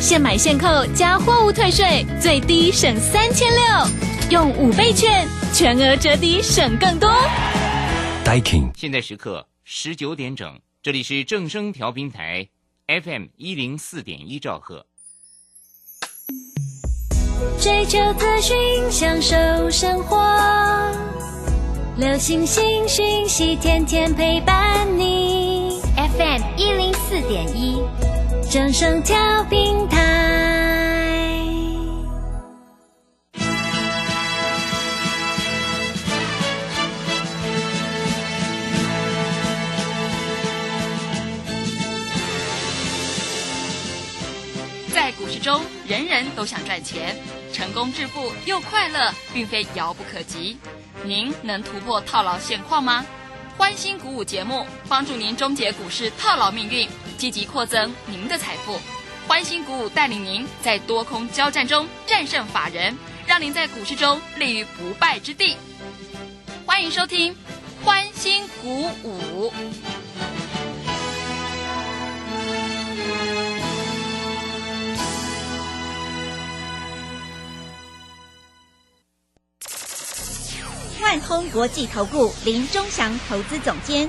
[0.00, 3.60] 现买现扣加货物退税，最低省三千六，
[4.30, 7.10] 用五倍券，全额折抵省更多。
[8.24, 12.48] Daikin 现在时刻十九点整，这里是正声调频台
[12.86, 14.86] FM 一零四点一兆赫。
[17.60, 18.56] 追求资讯，
[18.90, 19.36] 享受
[19.70, 20.18] 生活，
[21.96, 25.80] 流星星讯息，天天陪伴你。
[25.96, 27.80] FM 一零四点一，
[28.52, 29.96] 正声调频台。
[44.92, 47.16] 在股市中，人人都想赚钱，
[47.54, 50.58] 成功致富又快乐，并非遥不可及。
[51.04, 53.02] 您能突破套牢现况吗？
[53.56, 56.86] 欢欣鼓舞节目帮助您终结股市套牢命运，
[57.22, 58.80] 积极扩增您的财富。
[59.28, 62.98] 欢欣鼓舞带领您在多空交战中战胜法人，
[63.28, 65.56] 让您在股市中立于不败之地。
[66.66, 67.36] 欢迎收听
[67.84, 69.52] 欢欣鼓舞。
[81.00, 84.08] 万通国际投顾林忠祥投资总监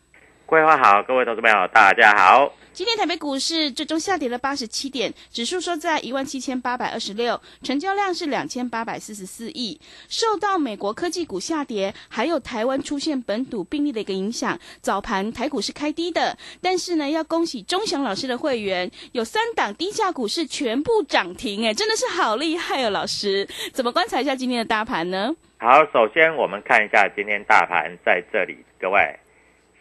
[0.51, 2.51] 桂花好，各位投资朋友大家好。
[2.73, 9.79] 今天台北股市最终下跌了八十七点，指数收在一万七千八百二十六，成交量是两千八百四十四亿。
[10.09, 16.37] 受到美国科技股下跌，还有台湾出现本土病例的一个影响，早盘台股是开低的。
[16.61, 23.47] 但是呢，要恭喜钟祥老师的会员，有三档低价股是全部涨停，哎，真的是好厉害哦，老师。
[23.71, 25.33] 怎么观察一下今天的大盘呢？
[25.59, 29.17] 好，首先我们看一下今天大盘在这里，各位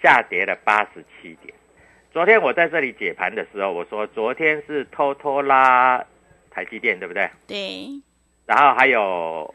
[0.03, 1.55] 下跌了八十七点。
[2.12, 6.05] 昨天我在这里解盘的时候，我说昨天是偷偷拉
[6.50, 7.31] 台积电，对不对？
[7.47, 7.87] 对，
[8.47, 9.55] 然后还有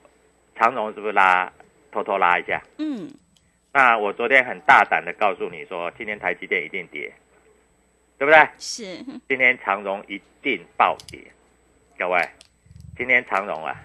[0.56, 1.52] 长荣是不是拉
[1.92, 2.62] 偷偷拉一下？
[2.78, 3.12] 嗯，
[3.74, 7.14] 那我昨天很大胆的告诉你说，今天台积电一定跌，
[8.18, 8.48] 对不对？
[8.58, 11.20] 是，今天长荣一定暴跌，
[12.00, 12.22] 各位，
[12.98, 13.76] 今天长荣啊，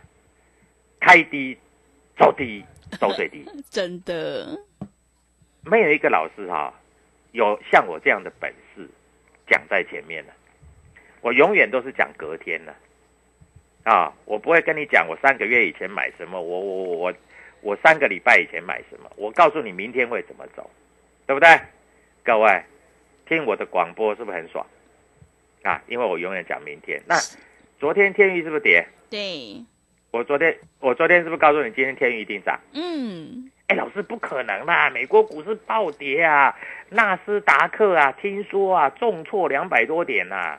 [1.01, 1.59] 开低
[2.17, 2.65] 走低
[3.01, 4.57] 走最低， 真的，
[5.65, 6.73] 没有一个老师哈、
[7.33, 8.89] 有像我这样的本事
[9.47, 10.33] 讲在前面的，
[11.21, 12.75] 我永远都是讲隔天的，
[13.85, 17.15] 啊，我不会跟你讲我三个月以前买什么，我我我我
[17.61, 20.71] 我三个礼拜以前买什么，我告诉你明天会怎么走，
[21.27, 21.49] 对不对？
[22.23, 22.63] 各位
[23.27, 24.67] 听我的广播是不是很爽
[25.63, 25.83] 啊？
[25.89, 27.03] 因为我永远讲明天。
[27.07, 27.17] 那
[27.79, 28.87] 昨天天宇是不是跌？
[29.09, 29.65] 对，
[30.11, 32.59] 我昨天我昨天是不是告诉你今天天宇一定涨？
[32.73, 34.91] 嗯，哎，老师不可能啦！
[34.91, 36.53] 美国股市暴跌啊，
[36.89, 40.59] 纳斯达克啊，听说啊重挫两百多点呐、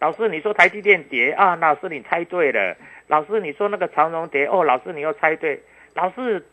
[0.00, 2.76] 老师，你说台积电跌啊，老师你猜对了。
[3.06, 5.62] 老师，你说那个长荣跌哦，老师你又猜对。
[5.94, 6.44] 老师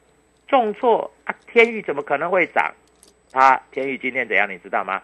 [0.47, 2.71] 重挫啊，天宇怎么可能会涨？
[3.31, 5.01] 啊天宇今天怎样，你知道吗？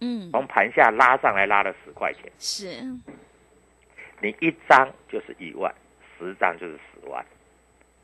[0.00, 2.66] 嗯，从盘下拉上来，拉了十块钱，是，
[4.22, 5.70] 你一张就是一万，
[6.18, 7.22] 十张就是十万。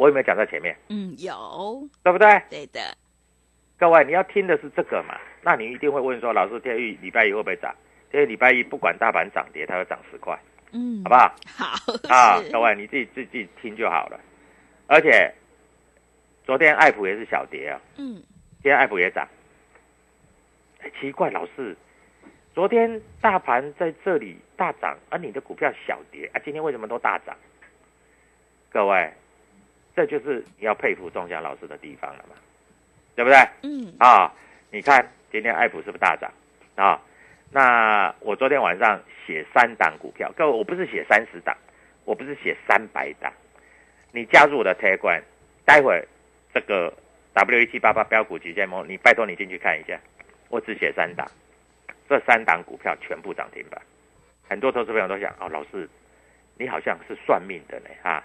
[0.01, 0.75] 我有没有讲在前面？
[0.89, 2.27] 嗯，有，对不对？
[2.49, 2.81] 对的，
[3.79, 5.21] 各位，你要听的是这个嘛？
[5.43, 7.75] 那你一定会问说，老师，天宇礼拜一会不会涨？
[8.11, 10.41] 天宇礼拜一不管大盘涨跌，它要涨十块，
[10.73, 11.35] 嗯，好不好？
[12.09, 14.19] 好啊，各位，你自己自己听就好了。
[14.87, 15.31] 而且
[16.47, 18.15] 昨天爱普也是小跌啊，嗯，
[18.63, 19.29] 今天爱普也涨。
[20.81, 21.77] 哎，奇怪，老师，
[22.55, 27.37] 昨天大盘在这里大涨，而你的股票小跌啊，今天为什么都大涨？
[28.71, 29.13] 各位，
[30.01, 32.35] 这就是你要佩服钟祥老师的地方了嘛，
[33.15, 33.37] 对不对？
[33.63, 34.33] 嗯，啊，
[34.71, 36.33] 你看今天爱普是不是大涨
[36.75, 36.99] 啊？
[37.51, 41.55] 那我昨天晚上写三档股票，各位我不是写三十档，
[42.07, 43.31] 我不是写三百档。
[44.11, 45.21] 你加入我的 Telegram，
[45.67, 46.03] 待会儿
[46.55, 46.91] 这个
[47.35, 50.01] W 一七八八标股急先锋，你拜托你进去看一下，
[50.49, 51.31] 我只写三档，
[52.09, 53.79] 这三档股票全部涨停板。
[54.49, 55.87] 很多投资朋友都想，哦，老师，
[56.57, 58.25] 你好像是算命的呢，哈、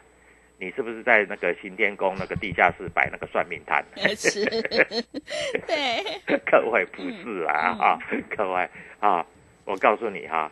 [0.57, 3.83] 你是不是在那个新天宫那个地下室摆那个算命摊？
[4.15, 4.45] 是，
[5.67, 7.99] 对，各位不是啊嗯啊，
[8.35, 8.69] 各位
[8.99, 9.25] 啊，
[9.65, 10.51] 我告诉你哈、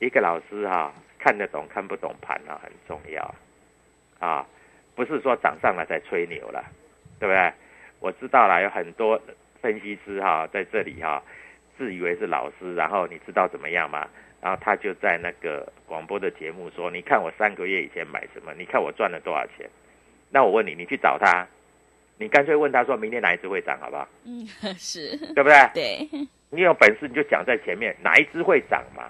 [0.00, 3.34] 一个老师哈、看得懂看不懂盘啊很重要
[4.18, 4.46] 啊，
[4.94, 6.64] 不是说涨上了才吹牛了，
[7.18, 7.52] 对不对？
[8.00, 9.20] 我知道了，有很多
[9.60, 11.22] 分析师哈、在这里哈、
[11.76, 14.08] 自以为是老师，然后你知道怎么样吗？
[14.40, 18.52] 然后他就在那个广播的节目说：“你看我三个月以前买什么？
[18.56, 19.68] 你看我赚了多少钱？”
[20.30, 21.46] 那我问你，你去找他，
[22.18, 24.08] 你干脆问他说明天哪一只会涨，好不好？
[24.24, 24.46] 嗯，
[24.78, 25.56] 是，对不对？
[25.74, 26.08] 对，
[26.50, 29.04] 你有本事你就讲在前面，哪一只会涨嘛？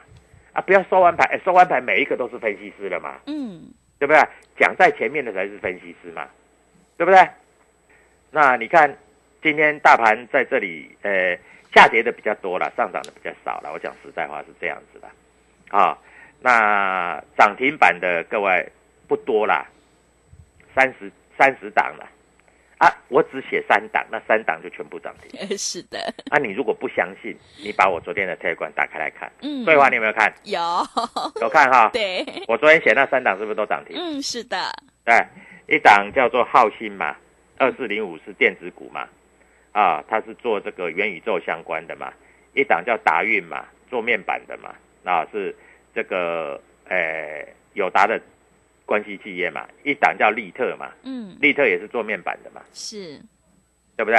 [0.52, 3.62] 啊，不要收完牌，哎收完牌每一个都是分析师了嘛，嗯，
[3.98, 4.20] 对不对？
[4.58, 6.26] 讲在前面的才是分析师嘛，
[6.96, 7.28] 对不对？
[8.30, 8.96] 那你看
[9.42, 11.38] 今天大盘在这里，呃，
[11.74, 13.70] 下跌的比较多了，上涨的比较少了。
[13.72, 15.08] 我讲实在话是这样子的，
[15.76, 15.96] 啊，
[16.40, 18.70] 那涨停板的各位
[19.06, 19.66] 不多啦，
[20.74, 22.08] 三十三十档了。
[22.78, 25.40] 啊，我只写三档，那三档就全部涨停。
[25.58, 25.98] 是的，
[26.30, 29.28] 啊，你如果不相信，你把我昨天的推管打开来看。
[29.42, 30.32] 嗯，对话你有没有看？
[30.44, 30.60] 有，
[31.40, 31.90] 有看哈。
[31.92, 33.96] 对，我昨天写那三档是不是都涨停？
[33.98, 34.56] 嗯，是的，
[35.04, 35.12] 对，
[35.66, 37.16] 一档叫做浩鑫嘛，
[37.56, 39.08] 二四零五是电子股嘛，
[39.72, 42.12] 啊，它是做这个元宇宙相关的嘛。
[42.54, 44.74] 一档叫达运嘛，做面板的嘛，
[45.04, 45.54] 啊是
[45.94, 48.20] 这个呃友达的
[48.84, 49.68] 关系企业嘛。
[49.84, 52.62] 一档叫利特嘛，嗯，利特也是做面板的嘛。
[52.72, 53.20] 是，
[53.96, 54.18] 对不对？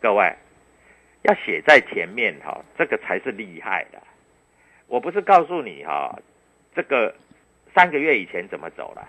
[0.00, 0.32] 各位
[1.22, 4.02] 要写在前面哈、这个才是厉害的。
[4.86, 6.18] 我不是告诉你哈、
[6.74, 7.14] 这个
[7.74, 9.08] 三个月以前怎么走了？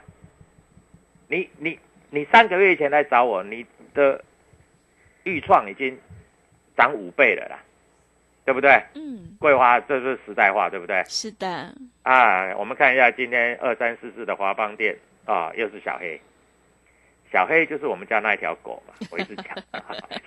[1.27, 1.77] 你你
[2.09, 4.23] 你三个月以前来找我，你的
[5.23, 5.97] 预创已经
[6.75, 7.59] 涨五倍了啦，
[8.45, 8.81] 对不对？
[8.95, 11.03] 嗯，桂花这是实在话，对不对？
[11.05, 11.73] 是的，
[12.03, 16.19] 啊，我们看一下今天二三四四的华邦店啊，又是小黑。
[17.31, 19.57] 小黑就是我们家那一条狗嘛， 我一直讲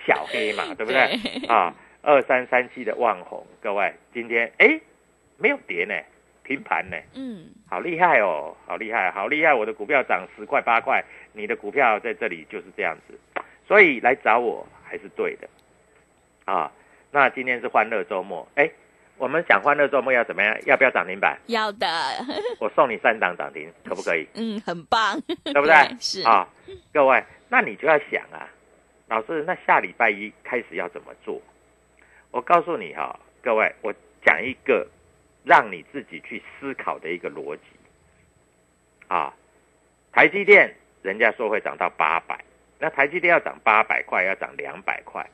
[0.05, 1.07] 小黑嘛， 对不对？
[1.39, 4.77] 对啊，二三三七的万红，各位今天哎
[5.37, 5.93] 没有跌呢，
[6.43, 9.53] 平盘呢，嗯，好厉害哦，好厉害，好厉害！
[9.53, 11.01] 我的股票涨十块八块，
[11.31, 13.17] 你的股票在这里就是这样子，
[13.65, 15.47] 所以来找我还是对的
[16.45, 16.71] 啊。
[17.11, 18.69] 那今天是欢乐周末，哎，
[19.17, 20.57] 我们讲欢乐周末要怎么样？
[20.65, 21.37] 要不要涨停板？
[21.47, 21.87] 要的，
[22.59, 24.27] 我送你三档涨停，可不可以？
[24.33, 25.73] 嗯，很棒，对不 对？
[25.99, 26.47] 是，啊，
[26.93, 28.49] 各位，那你就要想啊，
[29.07, 31.41] 老师，那下礼拜一开始要怎么做？
[32.31, 33.93] 我告诉你哈、各位，我
[34.25, 34.85] 讲一个
[35.45, 37.61] 让你自己去思考的一个逻辑
[39.07, 39.33] 啊。
[40.11, 42.37] 台积电人家说会涨到八百，
[42.79, 45.25] 那台积电要涨八百块，要涨两百块，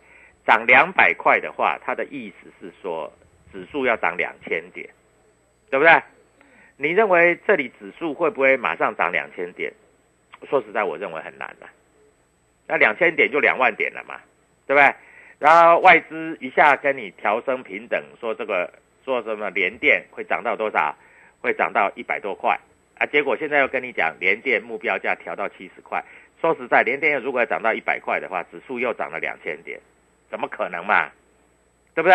[0.45, 3.11] 涨两百块的话，它的意思是说
[3.51, 4.89] 指数要涨两千点，
[5.69, 6.01] 对不对？
[6.77, 9.71] 你认为这里指数会不会马上涨两千点？
[10.49, 11.67] 说实在，我认为很难的、
[12.67, 14.19] 那两千点就两万点了嘛，
[14.67, 14.93] 对不对？
[15.39, 18.71] 然后外资一下跟你调升平等，说这个
[19.03, 20.95] 说什么联电会涨到多少？
[21.41, 22.57] 会涨到一百多块
[22.97, 23.05] 啊！
[23.07, 26.01] 结果现在又跟你讲联电目标价调到七十块。
[26.43, 29.79] 说实在，联电如果要涨到一百块的话，指数又涨了两千点，
[30.29, 31.09] 怎么可能嘛？
[31.95, 32.13] 对不对？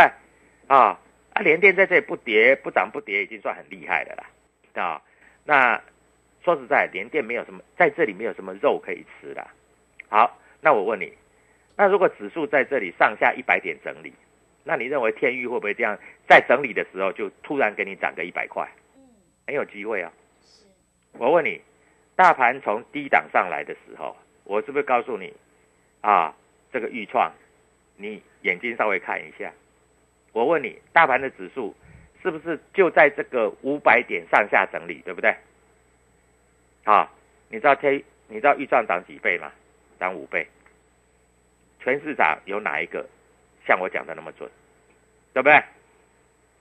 [0.67, 1.01] 啊
[1.33, 1.41] 啊！
[1.41, 5.01] 联电在这里不跌不涨不跌，已经算很厉害的啦啊！
[5.47, 5.81] 那
[6.45, 9.49] 说实在，联电没有什么在这里没有什么肉可以吃啦。
[10.11, 11.11] 好，那我问你，
[11.75, 14.13] 那如果指数在这里上下一百点整理，
[14.63, 15.99] 那你认为天域会不会这样
[16.29, 18.69] 在整理的时候就突然给你涨个一百块？
[19.47, 20.13] 很有机会啊。
[21.13, 21.63] 我问你，
[22.19, 25.33] 大盘从低档上来的时候，我是不是告诉你
[26.01, 26.35] 啊，
[26.73, 27.31] 这个预创，
[27.97, 29.53] 你眼睛稍微看一下。
[30.33, 31.77] 我问你，大盘的指数
[32.21, 35.33] 是不是就在这个五百点上下整理，对不对？
[36.83, 37.09] 啊，
[37.51, 39.53] 你知道天，你知道预创涨几倍吗？
[40.01, 40.45] 涨五倍。
[41.79, 43.09] 全市场有哪一个
[43.65, 44.51] 像我讲的那么准，
[45.33, 45.63] 对不对？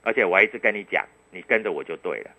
[0.03, 2.29] 而且我一直跟你讲，你跟着我就对了。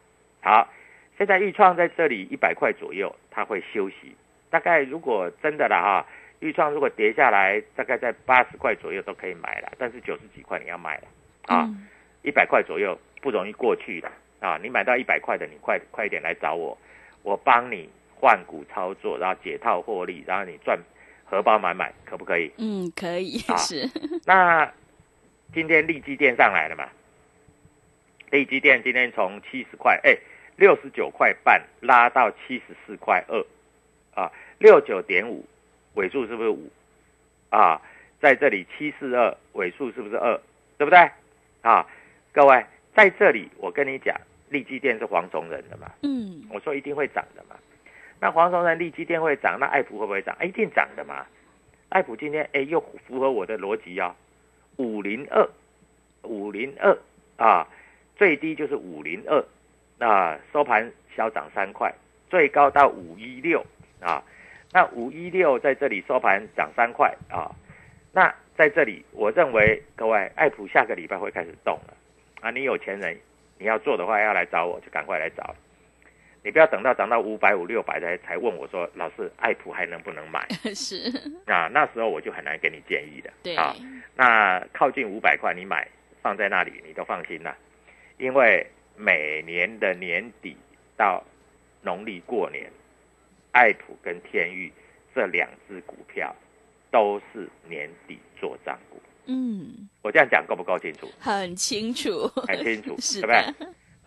[0.40, 0.72] 好，
[1.18, 4.16] 现在预创在这里一百块左右，它会休息。
[4.48, 6.06] 大概如果真的了哈，
[6.40, 11.08] 预创如果跌下来，大概在八十块左右都可以买了，但是九十几块你要卖了
[11.46, 11.86] 啊，嗯
[12.22, 14.10] 一百块左右不容易过去的
[14.40, 14.58] 啊。
[14.62, 16.78] 你买到一百块的，你快快一点来找我，
[17.22, 20.78] 我帮你换股操作，然后解套获利，然后你赚
[21.24, 22.50] 荷包满满，可不可以？
[22.58, 23.88] 嗯，可以，啊 是，
[24.24, 24.72] 那
[25.52, 26.88] 今天利基电上来了嘛？
[28.30, 30.16] 利基电今天从七十块，哎，
[30.58, 33.46] 六十九块半拉到七十四块二，
[34.12, 35.44] 啊，六九点五，
[35.94, 36.68] 尾数是不是五？
[37.48, 37.80] 啊，
[38.20, 40.36] 在这里七四二，尾数是不是二？
[40.76, 40.98] 对不对？
[41.62, 41.86] 啊，
[42.32, 47.54] 各位在这里，我跟你讲，利基店是黄种人的嘛，嗯，我说一定会涨的嘛。
[48.18, 50.36] 那黄崇仁、利基店会涨，那爱普会不会涨？
[50.40, 51.24] 哎一定涨的嘛。
[51.88, 54.12] 爱普今天哎又符合我的逻辑哦，
[54.76, 55.48] 五零二，
[56.22, 56.98] 五零二
[57.36, 57.68] 啊，
[58.16, 59.44] 最低就是五零二，
[59.98, 61.92] 啊收盘小涨三块，
[62.28, 63.64] 最高到五一六
[64.00, 64.22] 啊，
[64.72, 67.50] 那五一六在这里收盘涨三块啊，
[68.12, 71.94] 那在这里我认为各位爱普下个礼拜会开始动了
[72.40, 73.18] 啊，你有钱人
[73.58, 75.54] 你要做的话要来找我就赶快来找。
[76.44, 80.46] 你不要等到涨到五百五六百才才问我说，老师，爱普还能不能买？
[80.72, 81.10] 是
[81.46, 83.30] 啊，那时候我就很难给你建议的。
[83.42, 83.74] 对啊，
[84.14, 85.86] 那靠近五百块你买
[86.22, 87.54] 放在那里，你都放心了，
[88.18, 88.64] 因为
[88.98, 90.56] 每年的年底
[90.96, 91.24] 到
[91.82, 92.68] 农历过年，
[93.52, 94.72] 爱普跟天域
[95.14, 96.34] 这两只股票
[96.90, 99.00] 都是年底做账股。
[99.26, 101.08] 嗯，我这样讲够不够清楚？
[101.20, 103.54] 很清楚，很清楚， 是不是？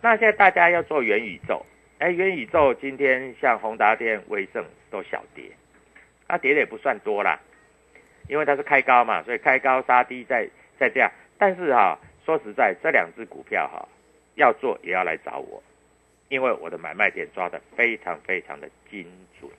[0.02, 1.64] 那现在大家要做元宇宙。
[1.98, 5.44] 哎，元宇宙今天像宏达电、威盛都小跌，
[6.26, 7.38] 它跌的也不算多啦，
[8.28, 11.08] 因为它是开高嘛，所以开高杀低再再这样。
[11.38, 11.96] 但是哈，
[12.26, 13.88] 说实在，这两只股票哈，
[14.34, 15.62] 要做也要来找我，
[16.28, 19.06] 因为我的买卖点抓的非常非常的精
[19.40, 19.50] 准，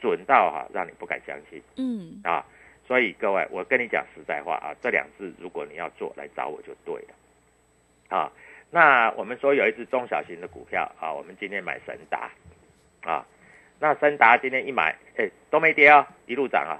[0.00, 1.62] 准到哈让你不敢相信。
[1.76, 2.44] 嗯啊，
[2.86, 8.32] 所以各位，我跟你讲实在话啊，这两只如果你要做，来找我就对了，啊。
[8.72, 12.30] 那我们说有一只中小型的股票啊，我们今天买神达，
[13.02, 13.26] 啊，
[13.80, 16.78] 那神达今天一买，哎，都没跌哦，一路涨啊。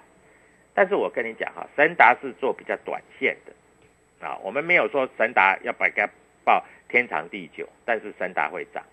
[0.73, 6.09] 但是我跟你讲哈，神达是做比较短线的，啊，我们没有说神达要把它
[6.51, 8.85] 报天长地久，但是神达会涨，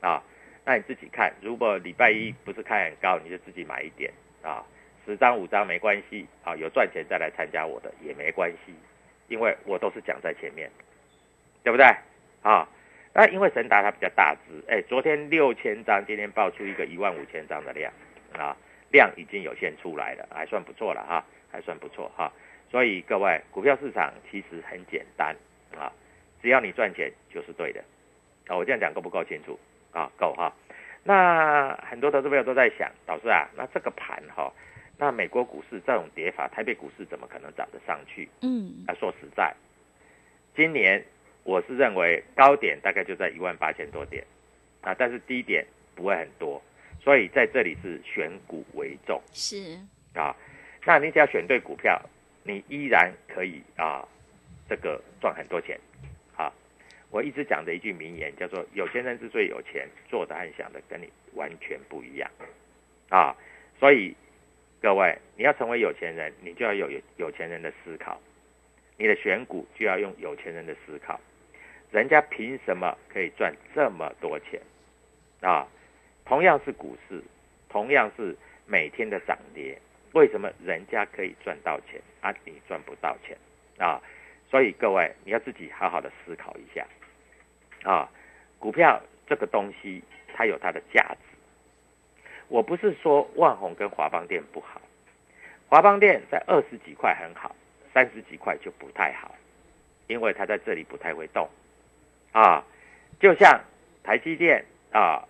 [0.00, 0.22] 啊，
[0.64, 4.12] 那你自己看，如果礼拜一不是开很高，你就自己买一点
[4.44, 4.64] 啊，
[5.04, 8.72] 十张五张没关系啊，有赚钱再来参加我的也没关系，
[9.26, 10.70] 因为我都是讲在前面，
[11.64, 11.84] 对不对？
[12.42, 12.68] 啊，
[13.12, 17.92] 那因为神达它比较大只，哎，昨天六千张，今天爆出一个一万五千张的量，
[18.38, 18.56] 啊，
[18.92, 22.32] 量已经有限出来了，还算不错了哈，还算不错哈。
[22.70, 25.34] 所以各位，股票市场其实很简单
[25.76, 25.90] 啊，
[26.42, 27.82] 只要你赚钱就是对的。
[28.46, 29.58] 啊，我这样讲够不够清楚？
[29.92, 30.52] 啊，够哈。
[31.04, 34.52] 那很多投资朋友都在想，老师啊，那这个盘哈，
[34.98, 38.28] 那美国股市这种跌法，台北股市怎么可能涨得上去？
[38.42, 39.54] 嗯，啊，说实在，
[40.54, 41.04] 今年。
[41.42, 44.22] 我是认为高点大概就在一万八千多点，
[44.82, 46.62] 啊，但是低点不会很多，
[47.02, 49.78] 所以在这里是选股为重，是
[50.14, 50.36] 啊，
[50.84, 51.98] 那你只要选对股票，
[52.44, 54.06] 你依然可以啊，
[54.68, 55.89] 这个赚很多钱，啊，
[57.10, 62.30] 我一直讲的一句名言叫做“有钱人之最有钱，做的和想的跟你完全不一样”，
[63.10, 63.36] 啊，
[63.78, 64.14] 所以
[64.80, 68.20] 各位你要成为有钱人，你就要有有有钱人的思考，
[68.96, 71.20] 你的选股就要用有钱人的思考。
[71.90, 74.60] 人家凭什么可以赚这么多钱
[75.40, 75.66] 啊？
[76.24, 77.20] 同样是股市，
[77.68, 78.36] 同样是
[78.66, 79.76] 每天的涨跌，
[80.12, 82.32] 为什么人家可以赚到钱啊？
[82.44, 83.36] 你赚不到钱
[83.78, 84.00] 啊？
[84.48, 86.86] 所以各位，你要自己好好的思考一下
[87.84, 88.08] 啊！
[88.58, 90.02] 股票这个东西，
[90.34, 91.36] 它有它的价值。
[92.48, 94.80] 我不是说万宏跟华邦店不好，
[95.68, 97.54] 华邦店在二十几块很好，
[97.94, 99.34] 三十几块就不太好，
[100.08, 101.48] 因为它在这里不太会动。
[102.32, 102.64] 啊，
[103.18, 103.60] 就像
[104.02, 105.24] 台积电啊，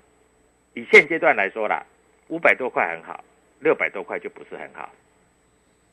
[0.74, 1.84] 以现阶段来说啦，
[2.28, 3.22] 五百多块很好，
[3.60, 4.90] 六百多块就不是很好。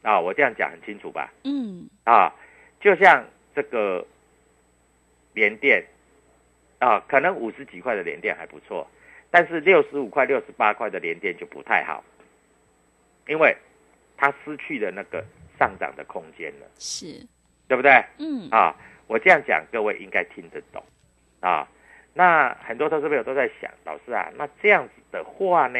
[0.01, 1.31] 啊，我这样讲很清楚吧？
[1.43, 1.89] 嗯。
[2.05, 2.33] 啊，
[2.79, 4.05] 就像这个
[5.33, 5.85] 联电
[6.79, 8.87] 啊，可能五十几块的连电还不错，
[9.31, 12.03] 但是六十五块、六十八块的连电就不太好，
[13.27, 13.55] 因为
[14.15, 15.23] 它失去了那个
[15.57, 16.67] 上涨的空间了。
[16.77, 17.25] 是，
[17.67, 18.03] 对不对？
[18.19, 18.47] 嗯。
[18.51, 18.75] 啊，
[19.07, 20.83] 我这样讲，各位应该听得懂。
[21.39, 21.67] 啊，
[22.13, 25.79] 那很多投资朋友都在想，老师啊，那这样子的话呢，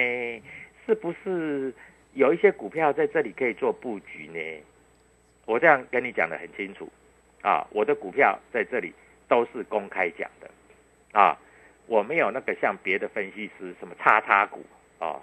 [0.86, 1.74] 是不是
[2.14, 4.64] 有一些股票在这里可以做布局呢？
[5.46, 6.90] 我这样跟你讲的很清楚，
[7.42, 8.94] 啊，我的股票在这里
[9.28, 10.50] 都是公开讲的，
[11.18, 11.36] 啊，
[11.88, 14.64] 我没有那个像别的分析师什么叉叉股
[15.00, 15.20] 啊，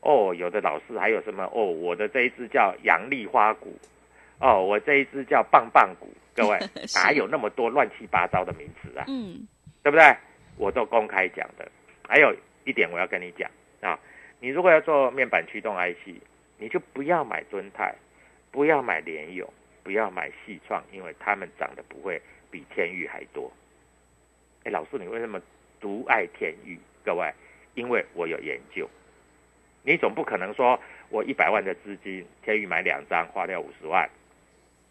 [0.00, 3.76] 哦，有的老师还有什么哦，我的这一只叫阳丽花股，
[4.38, 6.08] 哦，我这一只叫棒棒股。
[6.36, 6.56] 各位
[6.94, 9.04] 哪有那么多乱七八糟的名词啊？
[9.08, 9.44] 嗯，
[9.82, 10.16] 对不对？
[10.56, 11.68] 我都公开讲的。
[12.06, 12.32] 还有
[12.64, 13.98] 一点我要跟你讲啊，
[14.38, 16.14] 你如果要做面板驱动 IC，
[16.58, 17.92] 你就不要买敦泰，
[18.52, 22.22] 不要买联友，不要买细创，因为他们涨的不会
[22.52, 23.50] 比天域还多。
[24.68, 25.40] 哎，老师，你为什么
[25.80, 26.78] 独爱天域？
[27.02, 27.32] 各位，
[27.72, 28.86] 因为我有研究。
[29.82, 34.06] 你总不可能说我一百万的资金，天域买两张，花掉五十万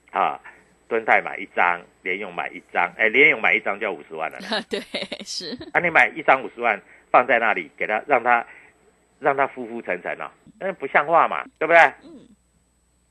[0.10, 0.40] 啊？
[0.88, 4.40] 敦泰买一张，联用买一张，哎，联用买一张就要五十万了。
[4.68, 4.80] 对，
[5.24, 5.56] 是。
[5.74, 6.82] 啊，你买一张五十万
[7.12, 8.44] 放在那里，给他让他
[9.20, 10.28] 让他浮浮沉沉哦，
[10.60, 11.80] 那不像话嘛，对不对？
[12.04, 12.28] 嗯，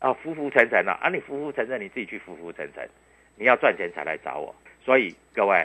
[0.00, 2.88] 啊，浮浮沉沉啊，啊，你浮浮沉沉，你自己去浮浮沉沉，
[3.36, 4.52] 你要赚钱才来找我。
[4.84, 5.64] 所以各位，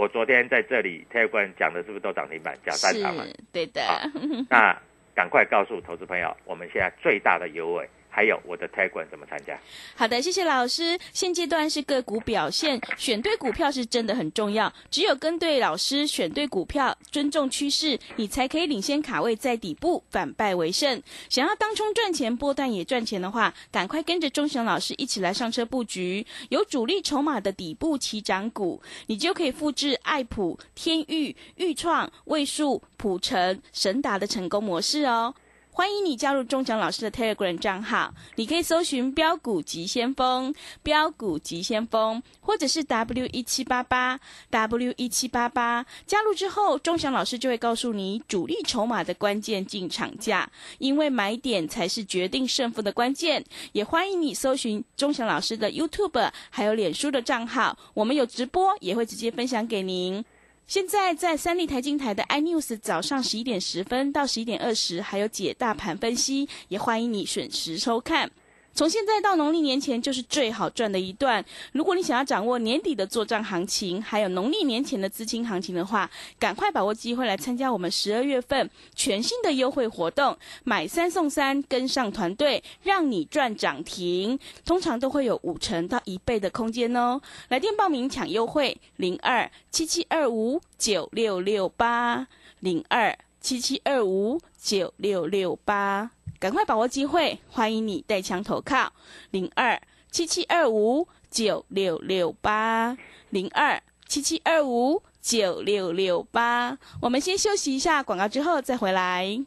[0.00, 3.22] 我昨天在这里 t e l e 讲的是不是都涨停板，讲三场嘛？
[3.22, 3.82] 是，对的。
[3.82, 4.00] 啊
[4.48, 4.74] 那
[5.14, 9.58] 赶快告诉投资朋友，我们现在最大的优惠，还有我的 t e l e 怎么参加？
[9.94, 10.98] 好的，谢谢老师。
[11.12, 14.72] 现阶段是个股表现，选对股票是真的很重要。
[14.90, 21.00] 只有跟对老师，选对股票，尊重趋势，你才可以领先卡位在底部，反败为胜。
[21.28, 35.34] 想要当冲赚钱，波段也赚钱的话，赶快跟着钟祥老师一起来上车布局，有主力筹码的底部起涨股，你就可以复制爱普、天域、豫创、位数、普成、神达的成功模式哦。
[35.72, 44.18] 欢迎你加入钟祥老师的 Telegram 账号，你可以搜寻“标股急先锋”、“标股急先锋”，或者是 W 一七八八
[44.50, 45.86] W 一七八八。
[46.06, 53.42] 加入之后，钟祥老师就会告诉你主力筹码的关键进场价，因为买点才是决定胜负的关键。
[53.72, 60.24] 也欢迎你搜寻钟祥老师的 YouTube 还有脸书的账号，我们有直播，也会直接分享给您。
[60.70, 68.30] 现在在三立财经台的 iNews 早上十一点十分到十一点二十，还有解大盘分析，也欢迎你准时收看。
[68.72, 71.44] 从现在到农历年前就是最好赚的一段。
[71.72, 84.38] 如果你想要掌握年底的做账行情，还有农历年前的资金行情的话，赶快把握机会来参加我们十二月份全新的优惠活动，买三送三，跟上团队，让你赚涨停。
[84.64, 87.20] 通常都会有五成到一倍的空间哦。
[87.48, 92.26] 来电报名抢优惠，零二七七二五九六六八
[92.60, 96.12] 零二七七二五九六六八。
[96.38, 98.92] 赶快把握机会，欢迎你带枪投靠
[99.30, 102.96] 零二七七二五九六六八
[103.28, 106.78] 零二七七二五九六六八。
[107.02, 109.44] 我们先休息一下广告，之后再回来。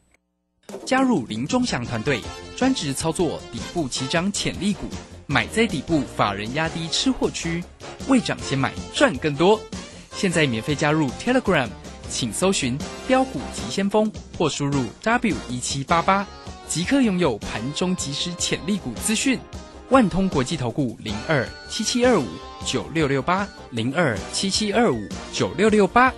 [0.85, 2.21] 加入林中祥团队，
[2.55, 4.87] 专职操作底部起涨潜力股，
[5.27, 7.63] 买在底部，法人压低吃货区，
[8.07, 9.59] 未涨先买赚更多。
[10.13, 11.67] 现在免费加入 Telegram，
[12.07, 16.25] 请搜寻标股急先锋或输入 W 一七八八。
[16.73, 19.39] 即刻拥有盘中即时潜力股资讯，
[19.91, 22.25] 万通国际投顾零二七七二五
[22.65, 26.11] 九六六八零二七七二五九六六八，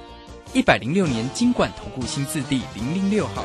[0.54, 3.44] 一百零六年金管投顾新字第零零六号。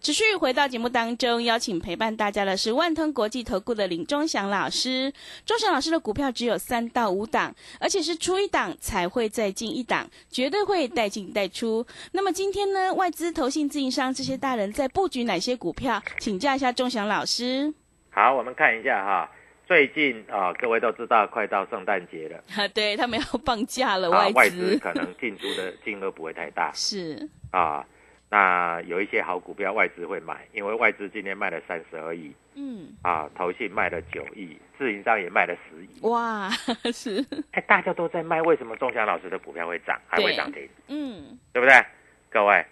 [0.00, 5.12] 持续回到节目当中，邀请陪伴大家的是万通国际投顾的林忠祥老师。
[5.44, 11.86] 忠祥老师的股票只有三到五档，而且是出一档才会再进一档，绝对会带进带出。
[12.12, 16.02] 那么今天呢，外资、投信、自营商这些大人在布局哪些股票？
[16.18, 17.74] 请教一下忠祥老师。
[18.08, 19.30] 好，我们看一下哈，
[19.68, 27.84] 最近啊，各位都知道快到圣诞节了， 啊，对他们要放假了，啊，外资资可能进出的金额不会太大 是啊。
[28.32, 36.06] 那有一些好股票外资会买，因为外资今天卖了三十二亿嗯，啊，投信卖了九亿，自营商也卖了十亿。
[36.06, 36.48] 哇，
[36.94, 40.68] 是哎，大家都在卖，为什么钟祥老师的股票会涨，还会对涨停？
[40.86, 41.84] 嗯对不对？
[42.30, 42.64] 各位，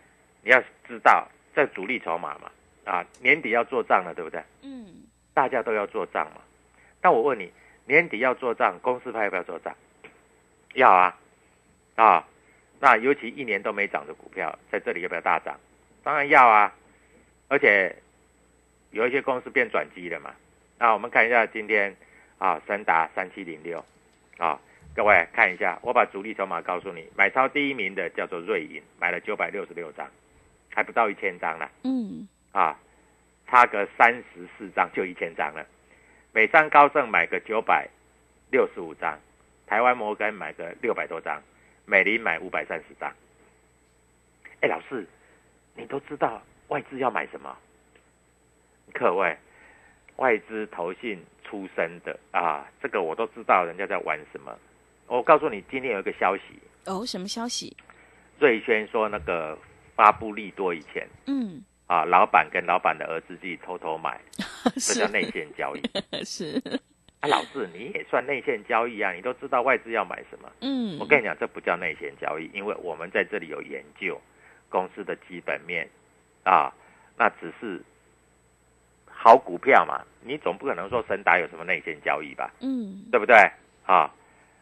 [0.44, 2.51] 你要知道这主力筹码嘛，
[2.85, 4.40] 啊，年底要做账了，对不对？
[4.62, 4.87] 嗯，
[5.35, 6.40] 大家都要做账嘛。
[7.01, 7.53] 但我问你，
[7.85, 9.75] 年底要做账，公司派要不要做账？
[10.75, 11.18] 要啊，
[11.97, 12.25] 啊，
[12.81, 15.59] 那尤其一年都没涨的股票，在这里要不要大涨？
[16.03, 16.75] 当然要啊，
[17.49, 17.95] 而且
[18.91, 20.35] 有一些公司变转机了嘛。
[20.79, 21.95] 那我们看一下今天
[22.38, 23.85] 啊，深达三七零六
[24.37, 24.61] 啊，
[24.95, 30.09] 各位看一下，我把主力筹码告诉你，买超第一名的叫做瑞银，买了九百六十六张，
[30.73, 31.69] 还不到一千张了。
[31.83, 32.79] 嗯，啊，
[33.49, 35.67] 差个三十四张就一千张了。
[36.33, 37.88] 美商高盛买个九百
[38.53, 39.19] 六十五张，
[39.67, 41.43] 台湾摩根买个六百多张，
[41.88, 43.11] 美林买五百三十张。
[44.61, 45.07] 哎，老师，
[45.74, 47.57] 你都知道外资要买什么？
[48.92, 49.35] 各位，
[50.16, 54.55] 外资投信出身的啊，这个我都知道，人家在玩什么。
[55.07, 56.42] 我告诉你，今天有一个消息，
[56.85, 57.74] 哦，什么消息？
[58.38, 59.59] 瑞轩说那个
[59.96, 64.20] 发布利多以前嗯，啊，老板跟老板的儿子自己偷偷买，
[64.77, 65.83] 这叫内线交易。
[66.22, 66.61] 是，
[67.20, 69.12] 啊，老师你也算内线交易啊？
[69.12, 70.50] 你都知道外资要买什么？
[70.61, 74.20] 嗯，我跟你讲，这不叫内线交易，因为我们在这里有研究
[74.68, 75.88] 公司的基本面
[76.44, 76.72] 啊，
[77.16, 77.83] 那只是
[79.07, 82.52] 好股票嘛，你总不可能说神达有什么内线交易吧？
[82.61, 83.37] 嗯，对不对？
[83.85, 84.14] 啊，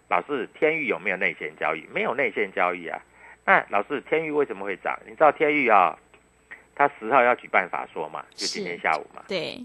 [0.09, 1.85] 老师，天域有没有内线交易？
[1.93, 3.03] 没有内线交易啊。
[3.45, 4.99] 那老师，天域为什么会涨？
[5.05, 5.99] 你知道天域啊，
[6.75, 9.57] 他十号要举办法说嘛，就今天下午嘛，对，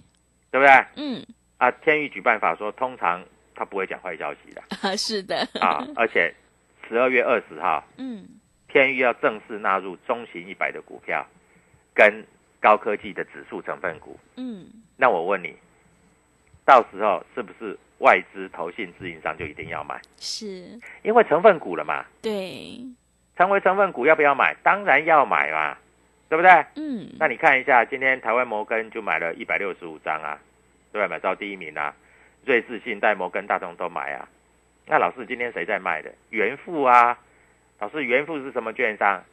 [0.51, 0.85] 对不对？
[0.97, 1.25] 嗯，
[1.61, 6.33] 啊，天域举办法说，通常他不会讲坏消息的 啊，是的，啊，而且
[6.89, 8.27] 十二月二十号，嗯，
[8.67, 11.23] 天域要正式纳入中型一百的股票，
[11.93, 12.25] 跟
[12.59, 14.19] 高科技的指数成分股。
[14.37, 14.65] 嗯，
[14.97, 15.55] 那我问你，
[16.65, 20.01] 到时候是不是外资、投信、自营商就一定要买？
[20.17, 22.79] 是，因为成分股了嘛，对，
[23.37, 24.55] 成为成分股要不要买？
[24.63, 25.77] 当然要买嘛，
[26.27, 26.49] 对不对？
[26.75, 30.39] 嗯，那你看一下，今天台湾摩根就买了一百六十五张啊，
[30.91, 31.07] 对吧？
[31.07, 31.93] 买到第一名啊，
[32.45, 34.27] 瑞士信贷、摩根大通都买啊。
[34.87, 36.11] 那老师今天谁在卖的？
[36.31, 37.17] 元富啊，
[37.79, 39.23] 老师元富是什么券商？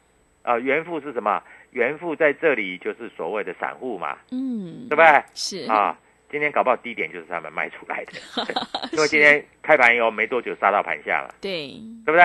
[0.43, 1.41] 啊、元富是什么？
[1.71, 5.23] 元富在这里就是所谓的散户嘛，嗯，对不对？
[5.35, 5.95] 是，啊，
[6.31, 8.13] 今天搞不好低点就是他们卖出来的，
[8.93, 11.67] 因为今天开盘以后没多久杀到盘下了，对，
[12.05, 12.23] 对不对？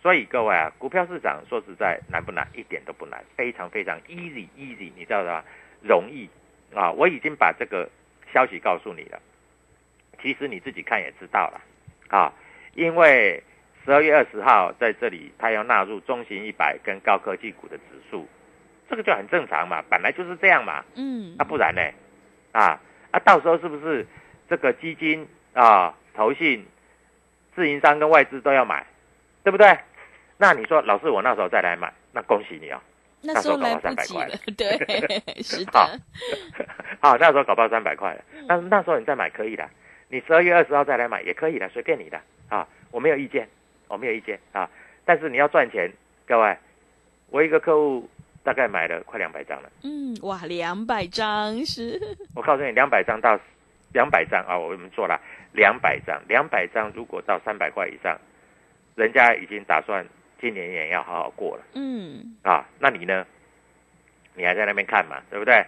[0.00, 2.46] 所以各位啊，股票市场说实在难不难？
[2.54, 5.42] 一点都不难，非常非常 easy easy，你知道吗？
[5.82, 6.28] 容易
[6.74, 6.90] 啊！
[6.92, 7.88] 我已经把这个
[8.32, 9.20] 消息告诉你了，
[10.22, 11.60] 其实你自己看也知道了
[12.08, 12.32] 啊，
[12.74, 13.42] 因为
[13.84, 18.28] 十二月二十号在这里，它要纳入中型一百跟高科技股的指数，
[18.88, 20.84] 这个就很正常嘛，本来就是这样嘛。
[20.94, 21.82] 嗯，啊，不然呢？
[22.52, 24.06] 啊啊，到时候是不是
[24.48, 26.66] 这个基金啊、投信、
[27.54, 28.86] 自营商跟外资都要买，
[29.42, 29.78] 对不对？
[30.36, 32.80] 那你说，老师，我那时候再来买，那恭喜你哦。
[33.20, 36.00] 那时候来不到300及了，对， 是好的，
[37.00, 39.68] 好，那时候搞不到三百块了，那那时候你再买可以的，
[40.08, 43.48] 你十二月二十号再来买也可以的，随便你的啊，我没有意见，
[43.88, 44.70] 我没有意见啊。
[45.04, 45.90] 但是你要赚钱，
[46.26, 46.56] 各位，
[47.30, 48.08] 我一个客户
[48.44, 49.70] 大概买了快两百张了。
[49.82, 52.00] 嗯，哇，两百张是，
[52.34, 53.38] 我告诉你，两百张到
[53.92, 55.20] 两百张啊，我们做了
[55.52, 58.16] 两百张，两百张如果到三百块以上，
[58.94, 60.06] 人家已经打算
[60.40, 62.66] 今年也要好好过了嗯，啊。
[62.78, 63.26] 那你呢？
[64.34, 65.64] 你还在那边看嘛，对不对？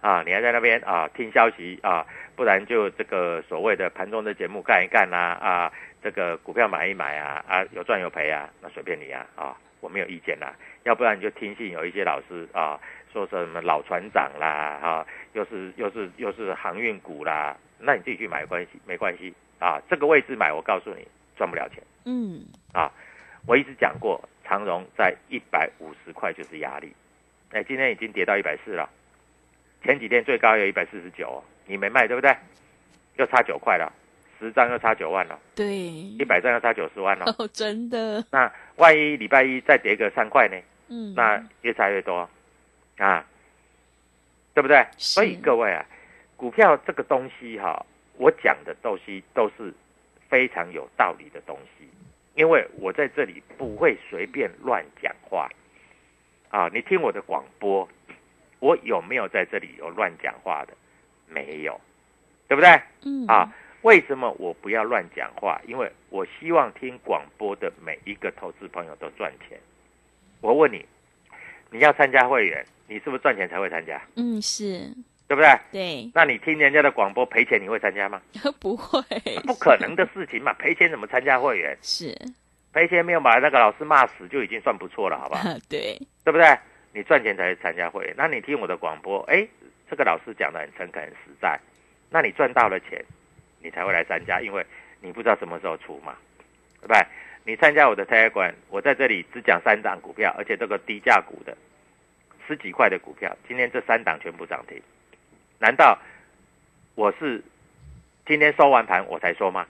[0.00, 5.72] 啊，你还在那边啊听消息啊，不然就这个所谓的盘中的节目干一干呐啊
[6.02, 10.54] 这个股票买一买啊啊，有赚有赔啊，那随便你啊啊，我没有意见啦。
[10.84, 12.78] 要不然你就听信有一些老师啊，
[13.12, 19.80] 说什么老船长啦啊，又是又是又是航运股啦，那你自己去买没关系，没关系啊。
[19.88, 22.92] 这个位置买，我告诉你赚不了钱嗯，啊。
[23.46, 26.92] 我一直讲过，长荣在一百五十块就是压力，
[27.50, 28.88] 哎，今天已经跌到一百四了，
[29.82, 32.34] 前几天最高有一百四十九，你没卖对不对？
[33.16, 33.92] 又差九块了，
[34.40, 37.26] 十张又差九万了，对，一百张又差九十万了。
[37.38, 40.56] 哦，真的，那万一礼拜一再跌个三块呢？
[40.88, 42.28] 嗯，那越差越多
[42.96, 43.24] 啊，
[44.52, 44.84] 对不对？
[44.96, 45.84] 是所以各位啊，
[46.36, 47.84] 股票这个东西哈、
[48.16, 49.72] 我讲的东西都是
[50.28, 51.88] 非常有道理的东西，
[52.34, 55.48] 因为我在这里不会随便乱讲话
[56.50, 56.68] 啊。
[56.72, 57.88] 你听我的广播，
[58.60, 60.74] 我有没有在这里有乱讲话的？
[61.28, 61.80] 没有，
[62.48, 62.80] 对不对？
[63.04, 65.60] 嗯，啊，为什么我不要乱讲话？
[65.66, 69.58] 因为我希望听广播的每一个投资朋友都赚钱。
[70.40, 70.84] 我问你，
[71.70, 74.00] 你要参加会员，你是不是赚钱才会参加？
[74.16, 74.94] 嗯，是，
[75.34, 75.58] 对不对？
[75.72, 78.22] 对，那你听人家的广播赔钱，你会参加吗？
[78.60, 79.02] 不会，
[79.44, 81.76] 不可能的事情嘛，赔钱怎么参加会员？
[81.82, 82.16] 是，
[82.72, 85.42] 赔钱没有把那个老师骂死就已经算不错了，好不好？
[85.68, 86.56] 对，对不对？
[86.92, 89.46] 你赚钱才会参加会员，那你听我的广播，哎，
[89.90, 91.58] 这个老师讲的很诚恳、很实在，
[92.08, 93.04] 那你赚到了钱，
[93.60, 94.64] 你才会来参加，因为
[95.00, 96.14] 你不知道什么时候出嘛，
[96.80, 97.04] 对不对？
[97.46, 101.54] 你参加我的 t 馆，我在这里只讲三档股票，而且这个低价股的
[102.46, 104.80] 十几块的股票，今天这三档全部涨停，
[105.64, 105.98] 难道
[106.94, 107.42] 我是
[108.26, 109.66] 今天收完盘我才说吗？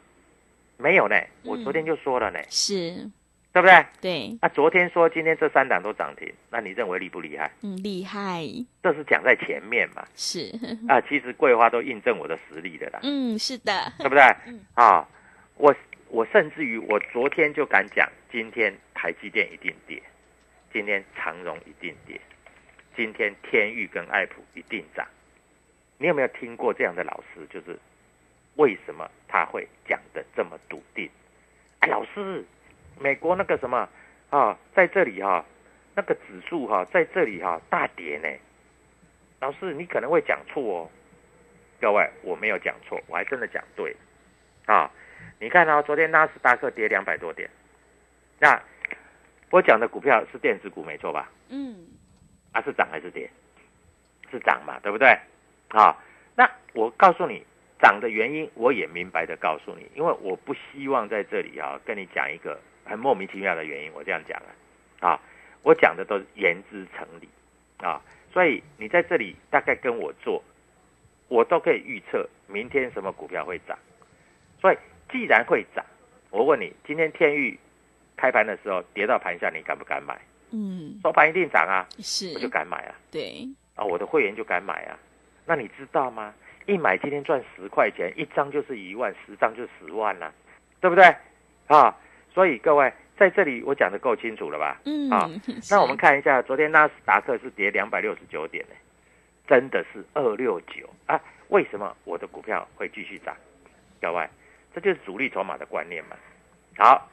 [0.77, 3.09] 没有呢，我昨天就说了呢，是，
[3.53, 3.87] 对不对？
[4.01, 7.49] 对，那昨天说今天这三档都涨停，那你认为厉不厉害？
[7.63, 8.43] 嗯，厉害，
[8.83, 10.05] 这是讲在前面嘛。
[10.17, 10.53] 是，
[10.91, 14.23] 啊，其实桂花都印证我的实力的啦，嗯，是的，对不对？
[14.49, 15.09] 嗯啊，
[15.59, 15.73] 我
[16.09, 20.03] 我甚至于我昨天就敢讲，今天台积电一定跌，
[20.73, 22.21] 今天长荣一定跌，
[22.97, 25.07] 今天天域跟爱普一定涨。
[25.99, 27.47] 你有没有听过这样的老师？
[27.49, 27.79] 就是
[28.57, 31.09] 为什么他会讲的这么笃定？
[31.81, 32.45] 哎，老师，
[32.99, 33.89] 美国那个什么
[34.31, 35.45] 啊，在这里哈、
[35.95, 38.29] 那个指数哈、在这里哈、大跌呢。
[39.41, 40.91] 老师，你可能会讲错哦。
[41.81, 44.91] 各位，我没有讲错，我还真的讲对了啊！
[45.39, 47.51] 你看哦，昨天纳斯达克跌两百多点，
[48.39, 48.59] 那
[49.51, 51.31] 我讲的股票是电子股没错吧？
[51.51, 51.87] 嗯，
[52.53, 53.29] 啊，是涨还是跌？
[54.31, 55.19] 是涨嘛，对不对？
[55.75, 55.97] 啊，
[56.37, 57.45] 那我告诉你
[57.81, 64.41] 涨的原因，我也明白的告诉你，因为我不希望在这里啊跟你讲一个很莫名其妙的原因，我这样讲
[65.01, 65.21] 啊，啊，
[65.63, 67.29] 我讲的都是言之成理
[67.79, 68.01] 啊，
[68.33, 70.43] 所以你在这里大概跟我做，
[71.27, 73.77] 我都可以预测明天什么股票会涨，
[74.61, 74.79] 所以
[75.11, 75.85] 既然会涨，
[76.31, 77.59] 我问你，今天天域
[78.17, 80.17] 开盘的时候跌到盘下，你敢不敢买？
[80.53, 82.95] 嗯，收盘一定涨啊，是我，就敢买啊。
[83.11, 84.97] 对，啊，我的会员就敢买啊。
[85.47, 86.35] 那你知道吗？
[86.67, 90.33] 一买今天赚十块钱，一张就是一万，十张就十万了，
[90.81, 91.15] 对不对？
[91.67, 91.95] 啊，
[92.33, 94.81] 所以各位在这里我讲的够清楚了吧？
[94.87, 95.31] 嗯，啊，
[95.71, 98.75] 那我们看一下，昨天纳斯达克是跌两百六十九点呢，
[99.47, 101.21] 真的是二六九啊？
[101.49, 103.37] 为什么我的股票会继续涨？
[104.01, 104.27] 各位，
[104.75, 106.17] 这就是主力筹码的观念嘛。
[106.79, 107.07] 好，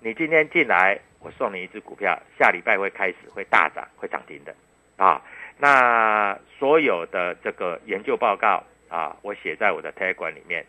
[0.00, 4.54] 你今天进来，我送你一只股票，下礼拜会开始会大涨，会涨停的
[4.96, 5.22] 啊。
[5.60, 10.64] 那所有的这个研究报告啊，我写在我的 Telegram 里面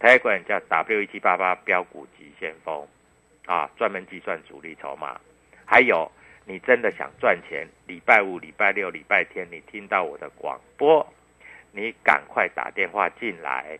[0.00, 2.86] ，Telegram 叫 W 一七八八标股急先锋
[3.46, 5.20] 啊，专门计算主力筹码。
[5.64, 6.10] 还有，
[6.44, 11.06] 你真的想赚钱，礼拜五、礼拜六、礼拜天，你听到我的广播，
[11.70, 13.78] 你赶快打电话进来，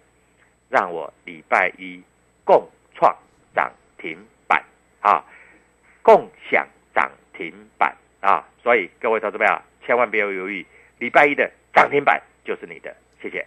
[0.71, 2.01] 让我礼拜一
[2.45, 3.15] 共创
[3.53, 4.65] 涨停板
[5.01, 5.25] 啊，
[6.03, 8.47] 共享涨停板啊！
[8.63, 9.61] 所以各位投资朋友。
[9.87, 10.65] 千万不要犹豫，
[10.99, 13.45] 礼拜一的涨停板就是你的，谢谢。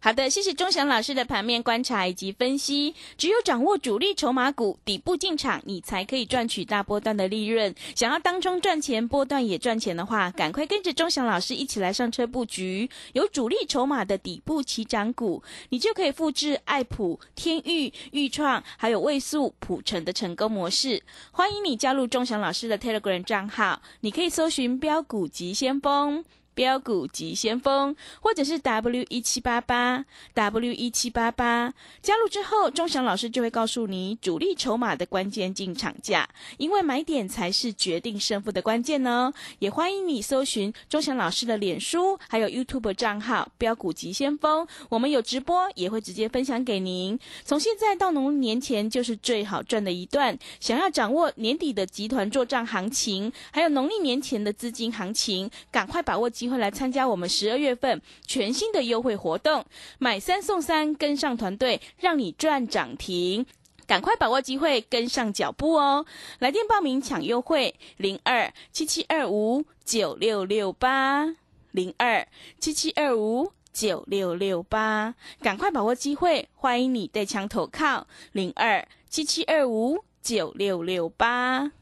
[0.00, 2.94] 好的，谢谢钟祥老师的盘面观察以及分析。
[3.16, 7.74] 只有掌握主力筹码股底部进场，你才可以赚取大波段的利润。
[7.96, 21.02] 想要当中赚钱，波段也赚钱的话，赶快跟着钟祥老师一起来上车布局有主力筹码的底部起涨股，你就可以复制爱普、天域、裕创还有位素、普成的成功模式。
[21.32, 26.24] 欢迎你加入钟祥老师的 Telegram 账号，你可以搜寻标股及先锋。
[26.58, 39.32] 标股急先锋，或者是 W 一七八八 W 一七八八，加入之后，钟祥老师就会告诉你主力筹码的关键进场价，因为买点才是决定胜负的关键呢。
[39.60, 47.16] 也欢迎你搜寻钟祥老师的脸书，还有 YouTube 账号标股急先锋，我们有直播，也会直接分享给您。
[47.44, 50.36] 从现在到农历年前，就是最好赚的一段。
[50.58, 56.47] 想要掌握年底的集团做账行情，还有农历年前的资金行情，赶快把握机。
[56.48, 59.64] 会来参加我们十二月份全新的优惠活动，
[59.98, 63.46] 买三送三，跟上团队，让你赚涨停，
[63.86, 66.06] 赶快把握机会，跟上脚步哦！
[66.38, 71.36] 来电报名抢优惠，零二七七二五九六六八，
[71.70, 72.26] 零二
[72.58, 81.72] 七七二五九六六八，赶快把握机会，欢迎你带枪投靠，零二七七二五九六六八，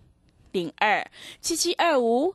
[0.53, 1.05] 零二
[1.41, 2.35] 七七二五。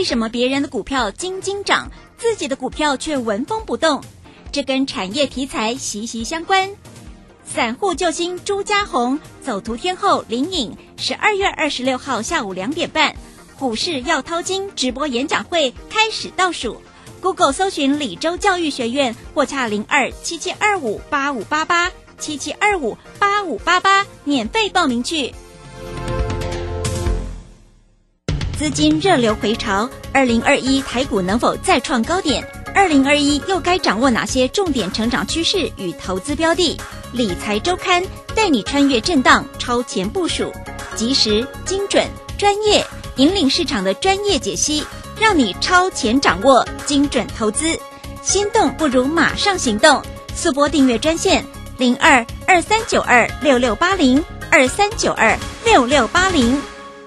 [0.00, 4.02] 为什么别人的股票斤斤涨，自己的股票却纹风不动？
[4.50, 6.70] 这跟产业题材息息相关。
[7.44, 13.14] 散户救星朱家红，走图天后林颖，十二月二十六号下午两点半，
[13.58, 16.80] 股市要掏金直播演讲会开始倒数。
[17.20, 25.34] Google 搜寻李州教育学院，或洽零二七七二五八五八八七七二五八五八八，免费报名去。
[28.60, 32.46] 资金热流回潮，二零二一台股能否再创高点？
[32.74, 36.78] 二零二一又该掌握哪些重点成长趋势与投资标的？
[37.12, 40.52] 理财周刊带你穿越震荡，超前部署，
[40.94, 42.84] 及时、精准、专业，
[43.16, 44.84] 引领市场的专业解析，
[45.18, 47.64] 让你超前掌握精准投资。
[48.20, 50.02] 心动不如马上行动，
[50.34, 51.42] 速播订阅专线
[51.78, 56.60] 零二二三九二六六八零二三九二六六八零。